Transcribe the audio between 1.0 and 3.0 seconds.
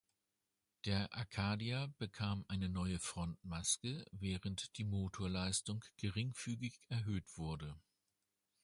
Acadia bekam eine neue